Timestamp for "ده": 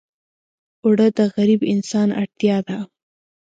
2.67-2.77